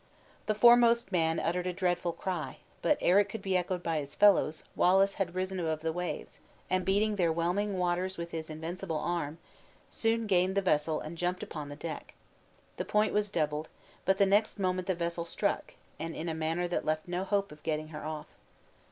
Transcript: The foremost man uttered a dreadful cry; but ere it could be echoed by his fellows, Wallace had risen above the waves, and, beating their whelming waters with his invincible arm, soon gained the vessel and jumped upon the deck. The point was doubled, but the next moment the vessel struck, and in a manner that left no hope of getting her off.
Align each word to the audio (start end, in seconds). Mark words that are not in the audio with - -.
The 0.47 0.55
foremost 0.55 1.11
man 1.11 1.39
uttered 1.39 1.67
a 1.67 1.73
dreadful 1.73 2.11
cry; 2.13 2.57
but 2.81 2.97
ere 3.01 3.19
it 3.19 3.29
could 3.29 3.43
be 3.43 3.55
echoed 3.55 3.83
by 3.83 3.99
his 3.99 4.15
fellows, 4.15 4.63
Wallace 4.75 5.13
had 5.13 5.35
risen 5.35 5.59
above 5.59 5.81
the 5.81 5.93
waves, 5.93 6.39
and, 6.71 6.83
beating 6.83 7.17
their 7.17 7.31
whelming 7.31 7.77
waters 7.77 8.17
with 8.17 8.31
his 8.31 8.49
invincible 8.49 8.97
arm, 8.97 9.37
soon 9.91 10.25
gained 10.25 10.55
the 10.55 10.61
vessel 10.63 10.99
and 10.99 11.19
jumped 11.19 11.43
upon 11.43 11.69
the 11.69 11.75
deck. 11.75 12.15
The 12.77 12.83
point 12.85 13.13
was 13.13 13.29
doubled, 13.29 13.67
but 14.03 14.17
the 14.17 14.25
next 14.25 14.57
moment 14.57 14.87
the 14.87 14.95
vessel 14.95 15.23
struck, 15.23 15.75
and 15.99 16.15
in 16.15 16.27
a 16.27 16.33
manner 16.33 16.67
that 16.67 16.83
left 16.83 17.07
no 17.07 17.23
hope 17.23 17.51
of 17.51 17.61
getting 17.61 17.89
her 17.89 18.03
off. 18.03 18.25